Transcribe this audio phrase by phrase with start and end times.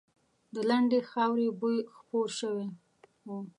[0.53, 2.67] د لندې خاورې بوی خپور شوی
[3.25, 3.29] و.